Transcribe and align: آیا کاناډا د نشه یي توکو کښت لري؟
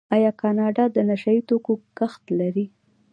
آیا 0.15 0.31
کاناډا 0.41 0.85
د 0.91 0.97
نشه 1.09 1.31
یي 1.35 1.41
توکو 1.49 1.73
کښت 1.97 2.23
لري؟ 2.39 2.65